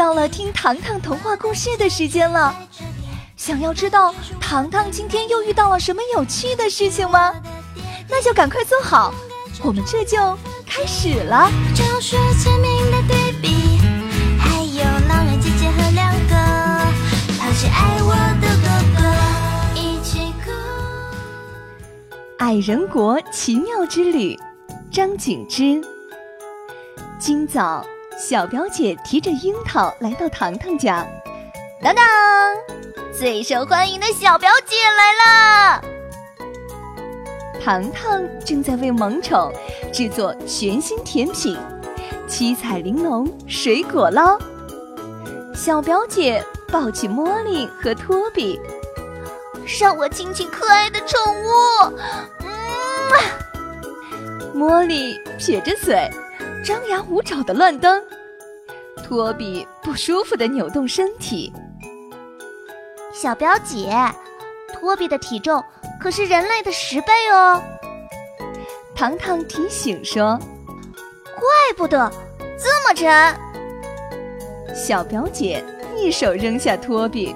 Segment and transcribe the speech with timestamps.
[0.00, 2.56] 到了听糖糖童话故事的时间了。
[3.36, 7.34] 想要知道糖糖今天又遇到了什么有趣的事情吗？
[8.08, 9.12] 那就赶快坐好，
[9.62, 10.16] 我们这就
[10.66, 11.50] 开始了。
[11.74, 13.78] 就是签名的对比，
[14.38, 14.82] 还有
[15.38, 16.34] 姐姐和两个
[17.38, 20.50] 淘气爱我的哥哥一起哭。
[22.38, 24.34] 矮人国奇妙之旅，
[24.90, 25.78] 张景之。
[27.18, 27.84] 今早。
[28.20, 31.06] 小表姐提着樱桃来到糖糖家，
[31.82, 32.04] 当当，
[33.18, 35.80] 最受欢迎的小表姐来啦。
[37.64, 39.50] 糖糖正在为萌宠
[39.90, 41.58] 制作全新甜品——
[42.28, 44.38] 七彩玲珑水果捞。
[45.54, 48.60] 小表姐抱起茉莉和托比，
[49.80, 51.48] 让我亲亲可爱的宠物。
[52.44, 52.52] 嗯，
[54.54, 56.06] 茉莉撇着嘴。
[56.62, 58.02] 张牙舞爪的乱蹬，
[59.02, 61.52] 托比不舒服的扭动身体。
[63.12, 63.90] 小表姐，
[64.74, 65.62] 托比的体重
[66.00, 67.62] 可是人类的十倍哦。
[68.94, 70.38] 糖糖提醒说
[71.24, 71.42] ：“怪
[71.76, 72.10] 不得
[72.58, 73.34] 这么沉。”
[74.76, 75.64] 小表姐
[75.96, 77.34] 一手扔下托比，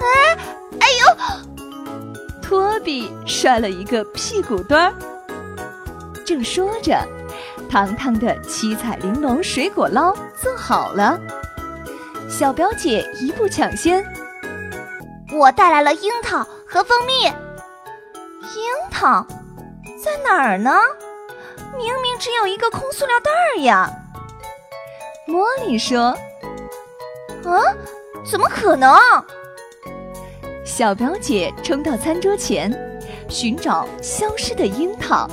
[0.00, 0.38] 哎，
[0.78, 1.60] 哎呦！
[2.40, 4.94] 托比摔了一个屁股墩儿。
[6.24, 6.96] 正说着。
[7.68, 11.18] 糖糖的七彩玲珑水果捞做好了，
[12.28, 14.04] 小表姐一步抢先。
[15.32, 17.24] 我带来了樱桃和蜂蜜。
[17.24, 17.32] 樱
[18.90, 19.26] 桃
[20.02, 20.72] 在哪儿呢？
[21.76, 23.90] 明明只有一个空塑料袋儿呀！
[25.28, 26.16] 茉莉说
[27.44, 27.60] ：“啊，
[28.24, 28.96] 怎么可能？”
[30.64, 32.72] 小表姐冲到餐桌前，
[33.28, 35.28] 寻找消失的樱桃。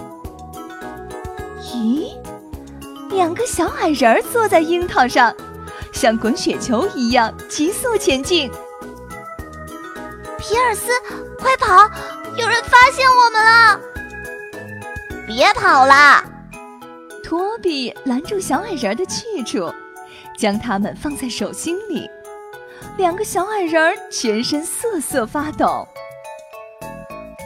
[1.62, 2.12] 咦？
[3.14, 5.34] 两个小矮人坐在樱桃上，
[5.92, 8.52] 像滚雪球一样急速前进。
[10.40, 10.92] 皮尔斯，
[11.40, 11.90] 快跑！
[12.36, 13.80] 有人发现我们了！
[15.28, 16.24] 别跑啦！
[17.24, 19.72] 托比拦住小矮人的去处，
[20.38, 22.10] 将他们放在手心里。
[22.98, 25.88] 两个小矮人全身瑟瑟发抖。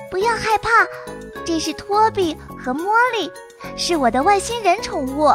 [0.10, 0.70] 不要害怕，
[1.46, 3.30] 这是托比和茉莉，
[3.78, 5.32] 是我的外星人宠物。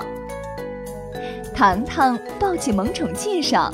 [1.62, 3.72] 糖糖抱起萌宠介绍：“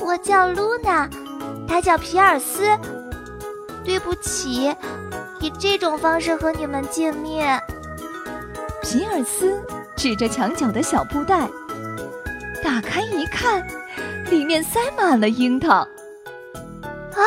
[0.00, 1.06] 我叫露娜，
[1.68, 2.74] 他叫皮尔斯。
[3.84, 4.74] 对不起，
[5.40, 7.62] 以这种方式和你们见面。”
[8.80, 9.62] 皮尔斯
[9.94, 11.46] 指着墙角的小布袋，
[12.64, 13.62] 打开一看，
[14.30, 15.74] 里面塞满了樱桃。
[15.74, 17.20] 啊，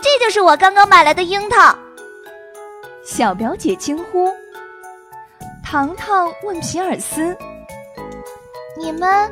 [0.00, 1.76] 这就是我刚刚买来的樱桃！
[3.04, 4.32] 小表姐惊呼。
[5.62, 7.36] 糖糖问皮尔斯。
[8.78, 9.30] 你们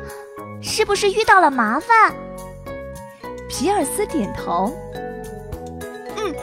[0.61, 2.13] 是不是遇到了麻烦？
[3.47, 4.73] 皮尔斯点头。
[6.17, 6.33] 嗯，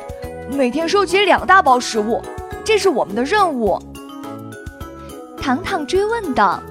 [0.50, 2.22] 每天收集两大包食物，
[2.64, 3.78] 这是我们的任务。
[5.40, 6.62] 糖糖追问道：“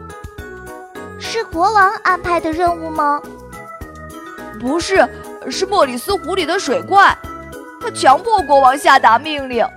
[1.19, 3.21] 是国王安排的任务吗？”
[4.57, 5.05] 不是，
[5.49, 7.17] 是莫里斯湖里的水怪，
[7.81, 9.67] 他强迫国王下达命令，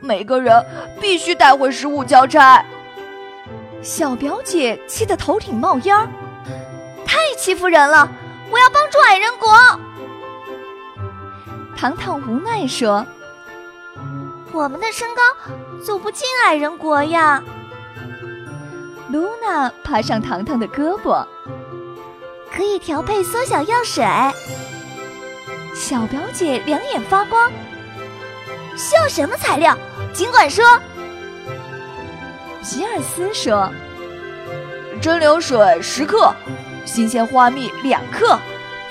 [0.00, 0.64] 每个人
[1.00, 2.64] 必须带回食物交差。
[3.88, 6.06] 小表姐气得头顶冒烟儿，
[7.06, 8.06] 太欺负人了！
[8.50, 9.50] 我要帮助矮人国。
[11.74, 13.06] 糖糖无奈说
[14.52, 15.22] ：“我们的身高
[15.82, 17.42] 走不进矮人国呀。”
[19.08, 21.26] 露娜爬上糖糖的胳膊，
[22.54, 24.04] 可以调配缩小药水。
[25.74, 27.50] 小表姐两眼发光，
[28.76, 29.74] 需要什么材料？
[30.12, 30.62] 尽管说。
[32.68, 33.72] 吉尔斯说
[35.00, 36.34] ：“蒸馏水十克，
[36.84, 38.38] 新鲜花蜜两克，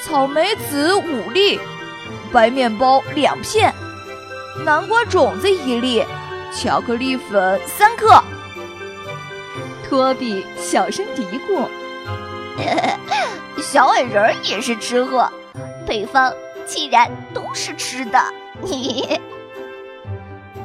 [0.01, 1.59] 草莓籽五粒，
[2.31, 3.71] 白面包两片，
[4.65, 6.03] 南瓜种子一粒，
[6.51, 8.19] 巧克力粉三克。”
[9.87, 11.67] 托比小声嘀咕
[13.61, 15.31] ：“小矮人也是吃货，
[15.85, 16.33] 配方
[16.65, 18.19] 竟然都是吃的。”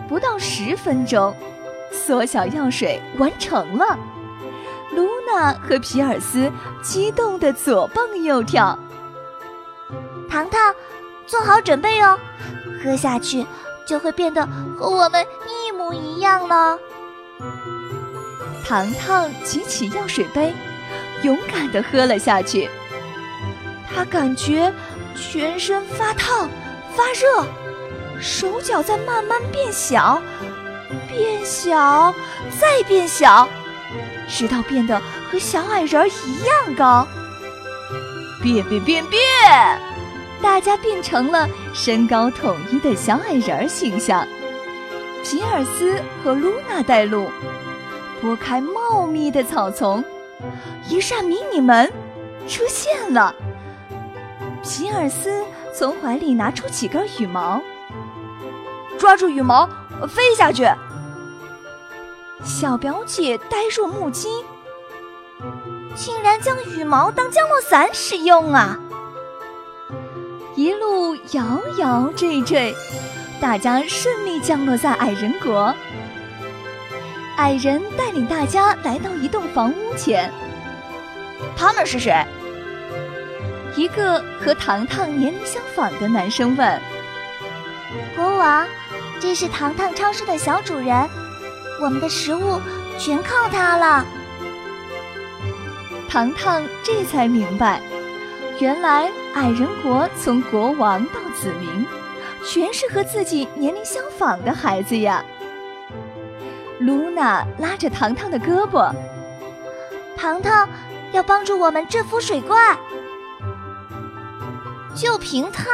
[0.09, 1.37] 不到十分钟。
[1.93, 3.99] 缩小药水完成了，
[4.93, 6.51] 露娜和皮尔斯
[6.83, 8.79] 激动的左蹦右跳。
[10.29, 10.75] 糖糖，
[11.27, 12.19] 做好准备哦，
[12.83, 13.47] 喝下去
[13.87, 16.79] 就会变得和我们一模一样了。
[18.65, 20.55] 糖糖举起药水杯，
[21.23, 22.71] 勇敢的喝了下去。
[23.95, 24.73] 他感觉
[25.15, 26.49] 全身发烫、
[26.95, 27.45] 发热，
[28.19, 30.23] 手脚在慢慢变小。
[31.13, 32.15] 变小，
[32.59, 33.47] 再变小，
[34.27, 35.01] 直到变得
[35.31, 37.07] 和小矮人一样高。
[38.43, 39.21] 变变变变！
[40.41, 44.27] 大家变成了身高统一的小矮人形象。
[45.23, 47.31] 皮尔斯和露娜带路，
[48.21, 50.03] 拨开茂密的草丛，
[50.89, 51.93] 一扇迷你门
[52.49, 53.33] 出现了。
[54.65, 57.63] 皮尔斯从怀里拿出几根羽毛，
[58.99, 59.69] 抓住羽毛
[60.09, 60.67] 飞下去。
[62.45, 64.45] 小表姐呆若木鸡，
[65.95, 68.79] 竟然将羽毛当降落伞使用啊！
[70.57, 72.75] 一路摇摇坠坠，
[73.41, 75.75] 大家顺利降落在矮人国。
[77.37, 80.33] 矮人带领大家来到一栋房屋前。
[81.57, 82.25] 他们是谁？
[83.77, 86.81] 一个和糖糖年龄相仿的男生问
[88.15, 88.67] ：“国王，
[89.21, 91.09] 这是糖糖超市的小主人，
[91.83, 92.61] 我们的食物
[92.99, 94.07] 全靠它了。”
[96.09, 97.81] 糖糖这才明白，
[98.59, 101.87] 原来矮人国从国王到子民，
[102.47, 105.25] 全是和自己年龄相仿的孩子呀。
[106.79, 108.93] 露娜拉着糖糖的胳膊，
[110.17, 110.69] 糖糖
[111.13, 112.77] 要帮助我们制服水怪。
[114.95, 115.65] 就凭他？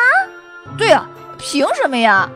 [0.77, 2.31] 对呀，凭什么呀？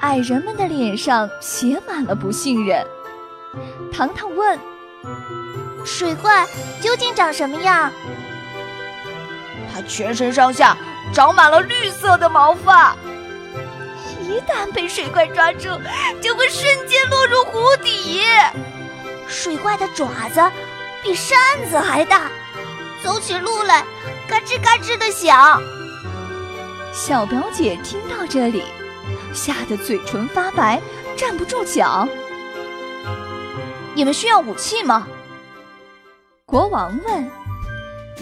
[0.00, 2.86] 矮人们的脸上写满了不信任。
[3.92, 4.58] 糖糖问
[5.84, 6.46] ：“水怪
[6.80, 7.90] 究竟长什么样？”
[9.72, 10.76] 它全身上下
[11.12, 12.96] 长满了绿色的毛发，
[14.22, 15.68] 一旦被水怪抓住，
[16.20, 18.20] 就会瞬间落入湖底。
[19.26, 20.42] 水怪的爪子
[21.02, 21.36] 比扇
[21.70, 22.30] 子还大，
[23.02, 23.84] 走起路来。
[24.28, 25.62] 嘎吱嘎吱的响。
[26.92, 28.64] 小表姐听到这里，
[29.36, 30.80] 吓得嘴唇发白，
[31.16, 32.08] 站不住脚。
[33.94, 35.06] 你们需要武器吗？
[36.46, 37.30] 国王问。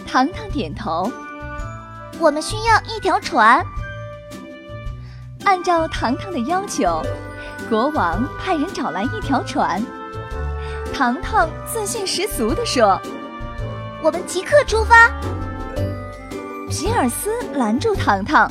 [0.06, 1.10] 糖糖点头。
[2.18, 3.64] 我们需要一条船。
[5.44, 7.02] 按照糖糖的要求，
[7.68, 9.84] 国王派人找来一条船。
[10.92, 13.00] 糖糖自信十足地说
[14.02, 15.10] ：“我们即刻出发。”
[16.70, 18.50] 吉尔斯拦住糖糖，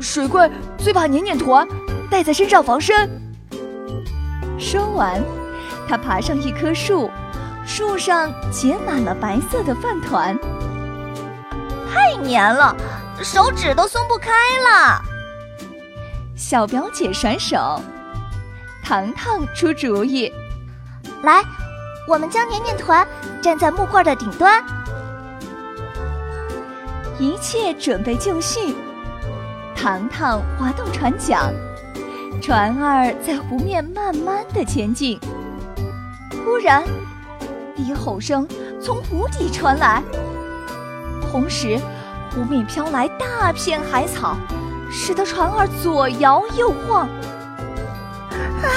[0.00, 1.66] 水怪最怕黏黏团，
[2.10, 3.08] 带在身上防身。
[4.58, 5.22] 说完，
[5.88, 7.10] 他爬上一棵树，
[7.66, 10.36] 树上结满了白色的饭团，
[11.92, 12.74] 太黏了，
[13.22, 15.02] 手指都松不开了。
[16.34, 17.80] 小表姐甩手，
[18.82, 20.32] 糖糖出主意，
[21.22, 21.42] 来，
[22.08, 23.06] 我们将黏黏团
[23.42, 24.64] 粘在木块的顶端。
[27.18, 28.74] 一切准备就绪，
[29.80, 31.54] 糖糖滑动船桨，
[32.42, 35.18] 船儿在湖面慢慢的前进。
[36.44, 36.84] 忽然，
[37.74, 38.46] 低吼声
[38.78, 40.02] 从湖底传来，
[41.22, 41.80] 同时，
[42.34, 44.36] 湖面飘来大片海草，
[44.90, 47.08] 使得船儿左摇右晃。
[48.28, 48.68] 啊！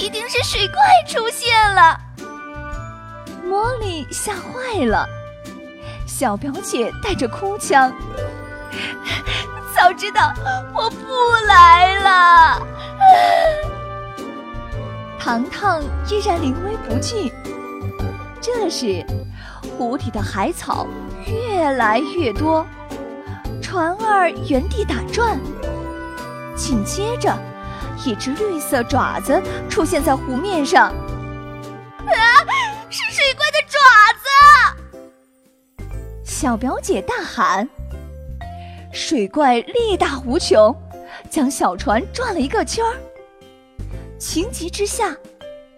[0.00, 0.76] 一定是水怪
[1.06, 2.00] 出现了！
[3.46, 5.06] 茉莉吓坏了。
[6.06, 7.92] 小表姐带着哭腔
[9.82, 10.32] ：“早知道
[10.72, 11.06] 我不
[11.48, 12.62] 来了。”
[15.18, 17.32] 糖糖依然临危不惧。
[18.40, 19.04] 这时，
[19.76, 20.86] 湖底的海草
[21.26, 22.64] 越来越多，
[23.60, 25.36] 船儿原地打转。
[26.54, 27.36] 紧接着，
[28.04, 30.92] 一只绿色爪子出现在湖面上。
[32.06, 32.14] 啊！
[32.88, 33.80] 是水怪的爪
[34.22, 35.84] 子！
[36.22, 37.68] 小表姐大喊
[38.92, 40.74] ：“水怪力大无穷，
[41.30, 42.94] 将小船转了一个圈儿。”
[44.18, 45.16] 情急之下，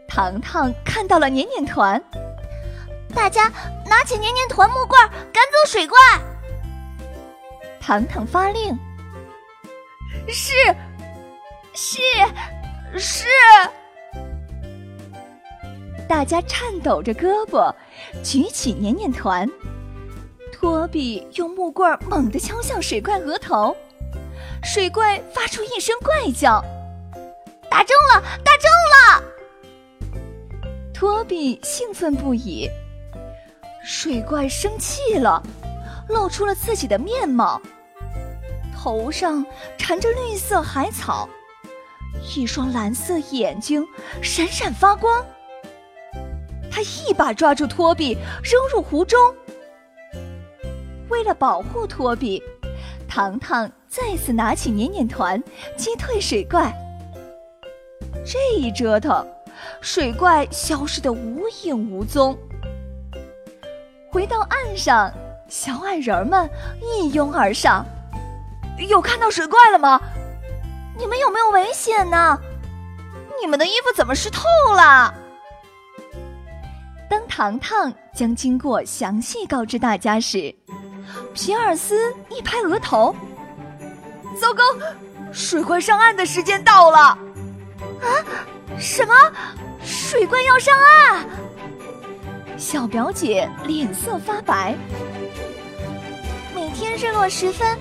[0.08, 2.02] 糖糖看到了黏黏团，
[3.14, 3.50] 大家
[3.86, 5.00] 拿起黏黏团木棍
[5.32, 5.98] 赶走水怪。
[7.80, 8.76] 糖糖发令
[10.28, 10.52] ：“是，
[11.72, 11.98] 是，
[12.98, 13.26] 是！”
[16.06, 17.74] 大家颤抖着胳膊，
[18.22, 19.48] 举起黏黏团。
[20.64, 23.76] 托比用木棍猛地敲向水怪额头，
[24.62, 26.64] 水怪发出一声怪叫，
[27.70, 29.22] 打中了，打中了！
[30.94, 32.66] 托比兴奋不已。
[33.84, 35.42] 水怪生气了，
[36.08, 37.60] 露出了自己的面貌，
[38.74, 39.44] 头上
[39.76, 41.28] 缠着绿色海草，
[42.34, 43.86] 一双蓝色眼睛
[44.22, 45.22] 闪闪发光。
[46.70, 49.20] 他一把抓住托比，扔入湖中。
[51.14, 52.42] 为了保护托比，
[53.08, 55.40] 糖糖再次拿起黏黏团
[55.76, 56.74] 击退水怪。
[58.26, 59.24] 这一折腾，
[59.80, 62.36] 水怪消失的无影无踪。
[64.10, 65.08] 回到岸上，
[65.48, 66.50] 小矮人们
[66.82, 67.86] 一拥而上。
[68.88, 70.00] 有看到水怪了吗？
[70.98, 72.36] 你们有没有危险呢？
[73.40, 74.42] 你们的衣服怎么湿透
[74.74, 75.14] 了？
[77.08, 80.52] 当糖糖将经过详细告知大家时，
[81.34, 83.14] 皮尔斯一拍额头
[84.40, 84.62] ：“糟糕，
[85.32, 86.98] 水怪上岸的时间到了！”
[88.00, 88.08] 啊，
[88.78, 89.12] 什么？
[89.84, 91.26] 水怪要上岸？
[92.56, 94.76] 小表姐脸色发白。
[96.54, 97.76] 每天日落时分，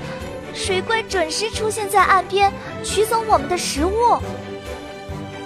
[0.54, 2.52] 水怪准时出现在岸边，
[2.84, 4.20] 取走我们的食物。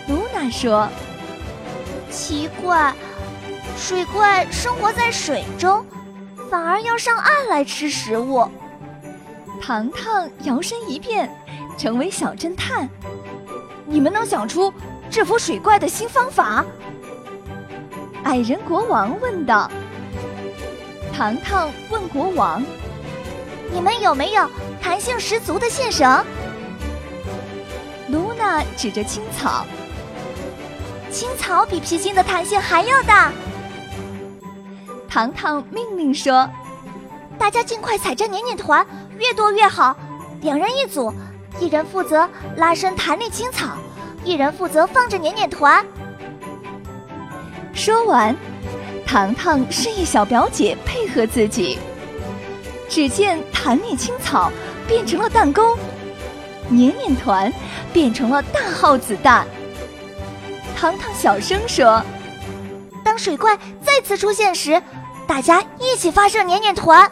[0.07, 0.87] 露娜说
[2.09, 2.93] ：“奇怪，
[3.77, 5.85] 水怪生活在水中，
[6.49, 8.47] 反而要上岸来吃食物。”
[9.61, 11.29] 糖糖摇身一变，
[11.77, 12.89] 成为小侦探。
[13.85, 14.73] 你们能想出
[15.09, 16.63] 制服水怪的新方法？
[18.23, 19.69] 矮人国王问道。
[21.13, 22.63] 糖糖问国王
[23.73, 24.49] ：“你们有没有
[24.81, 26.23] 弹性十足的线绳？”
[28.09, 29.65] 露娜指着青草。
[31.09, 33.31] 青草比皮筋的弹性还要大。
[35.17, 36.47] 糖糖命令说
[37.39, 38.85] ：“大家尽快采摘黏黏团，
[39.17, 39.97] 越多越好。
[40.41, 41.11] 两人一组，
[41.59, 43.69] 一人负责拉伸弹力青草，
[44.23, 45.83] 一人负责放着黏黏团。”
[47.73, 48.35] 说完，
[49.07, 51.79] 糖糖示意小表姐配合自己。
[52.87, 54.51] 只见弹力青草
[54.87, 55.75] 变成了弹弓，
[56.69, 57.51] 黏黏团
[57.91, 59.47] 变成了大号子弹。
[60.75, 62.03] 糖糖小声说
[63.03, 64.79] ：“当水怪再次出现时，
[65.27, 67.11] 大家一起发射黏黏团。”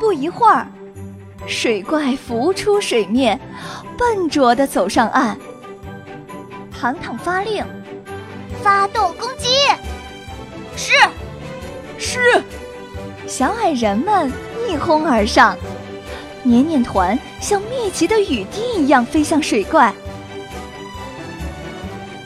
[0.00, 0.66] 不一会儿，
[1.46, 3.40] 水怪浮出水面，
[3.96, 5.38] 笨拙地走上岸。
[6.72, 7.64] 糖糖发令
[8.62, 9.48] ：“发动攻击！”
[10.76, 10.92] 是，
[11.98, 12.42] 是。
[13.26, 14.30] 小矮人们
[14.68, 15.56] 一哄而上，
[16.42, 19.86] 黏黏团像密集的雨滴一样飞向水怪。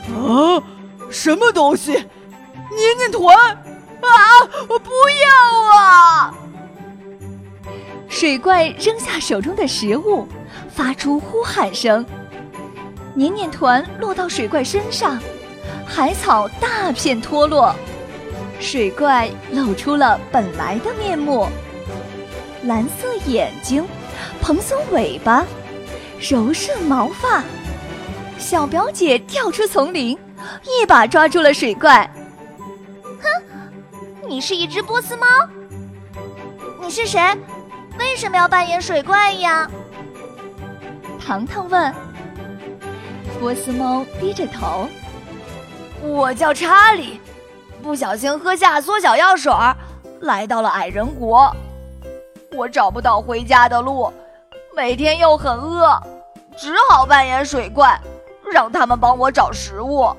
[0.09, 0.61] 啊！
[1.09, 1.91] 什么东西？
[1.93, 3.57] 黏黏团！
[4.67, 6.33] 我不要啊！
[8.07, 10.27] 水怪扔下手中的食物，
[10.69, 12.05] 发出呼喊声。
[13.13, 15.19] 黏黏团落到水怪身上，
[15.85, 17.75] 海草大片脱落，
[18.59, 21.47] 水怪露出了本来的面目：
[22.63, 23.85] 蓝色眼睛，
[24.41, 25.45] 蓬松尾巴，
[26.19, 27.43] 柔顺毛发。
[28.37, 30.17] 小表姐跳出丛林，
[30.63, 32.09] 一把抓住了水怪。
[34.29, 35.25] 哼，你是一只波斯猫？
[36.79, 37.19] 你是谁？
[37.97, 39.67] 为什么要扮演水怪呀？
[41.19, 41.93] 糖糖问。
[43.39, 44.87] 波斯猫低着头。
[46.01, 47.19] 我叫查理，
[47.81, 49.51] 不小心喝下缩小药水，
[50.21, 51.51] 来到了矮人国。
[52.55, 54.11] 我找不到回家的路，
[54.75, 55.99] 每天又很饿，
[56.55, 57.99] 只好扮演水怪。
[58.51, 60.09] 让他们帮我找食物。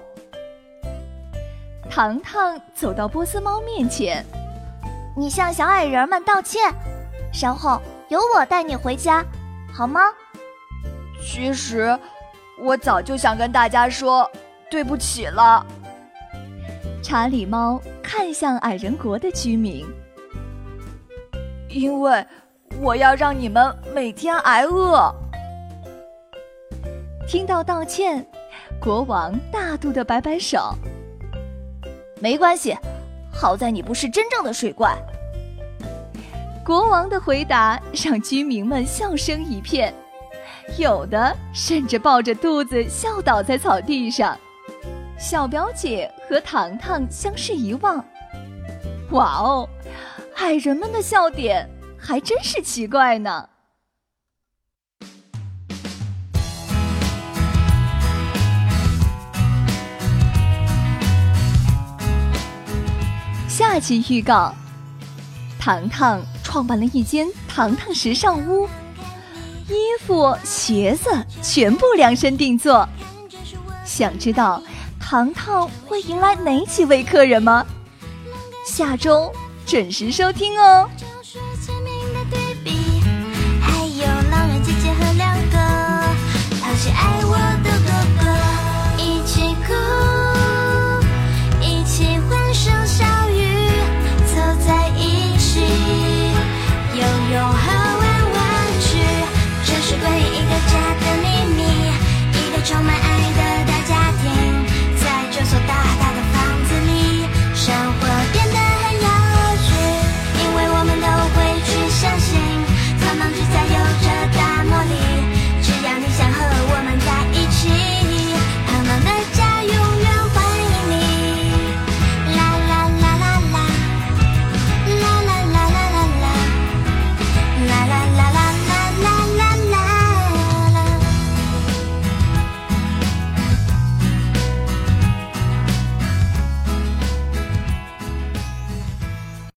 [1.91, 4.25] 糖糖走到波斯猫面前，
[5.17, 6.73] 你向小矮人们道歉，
[7.33, 9.25] 稍后由我带你回家，
[9.75, 10.01] 好吗？
[11.21, 11.99] 其实，
[12.61, 14.31] 我早就想跟大家说
[14.71, 15.67] 对不起了。
[17.03, 19.85] 查理猫看向矮人国的居民，
[21.69, 22.25] 因为
[22.81, 25.13] 我要让你们每天挨饿。
[27.27, 28.25] 听到道歉，
[28.81, 30.73] 国王大度的摆摆手。
[32.21, 32.77] 没关系，
[33.33, 34.97] 好在你不是真正的水怪。
[36.65, 39.93] 国王的回答让居民们笑声一片，
[40.79, 44.39] 有的甚至抱着肚子笑倒在草地上。
[45.19, 48.05] 小表姐和糖糖相视一望，
[49.11, 49.69] 哇哦，
[50.37, 53.49] 矮人们的笑点还真是奇怪呢。
[63.73, 64.53] 下集预告：
[65.57, 68.67] 糖糖创办了一间糖糖时尚屋，
[69.69, 69.75] 衣
[70.05, 71.09] 服、鞋子
[71.41, 72.89] 全部量身定做。
[73.85, 74.61] 想知道
[74.99, 77.65] 糖糖会迎来哪几位客人吗？
[78.67, 79.33] 下周
[79.65, 80.91] 准时收听哦。